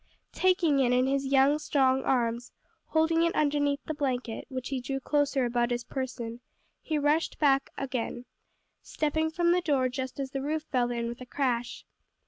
Taking 0.33 0.79
it 0.79 0.91
in 0.93 1.05
his 1.05 1.27
young, 1.27 1.59
strong 1.59 2.01
arms, 2.03 2.51
holding 2.87 3.21
it 3.21 3.35
underneath 3.35 3.81
the 3.85 3.93
blanket, 3.93 4.45
which 4.49 4.69
he 4.69 4.81
drew 4.81 4.99
closer 4.99 5.45
about 5.45 5.69
his 5.69 5.83
person, 5.83 6.39
he 6.81 6.97
rushed 6.97 7.37
back 7.37 7.69
again, 7.77 8.25
stepping 8.81 9.29
from 9.29 9.51
the 9.51 9.61
door 9.61 9.89
just 9.89 10.19
as 10.19 10.31
the 10.31 10.41
roof 10.41 10.63
fell 10.63 10.89
in 10.89 11.07
with 11.07 11.21
a 11.21 11.27
crash. 11.27 11.85